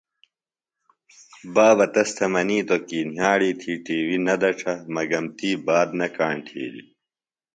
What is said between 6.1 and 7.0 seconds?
کاݨ تِھیلی۔